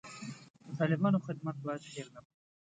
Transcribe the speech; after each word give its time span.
د 0.65 0.67
طالبانو 0.79 1.23
خدمت 1.27 1.55
باید 1.65 1.81
هیر 1.91 2.07
نه 2.15 2.19
کړو. 2.25 2.35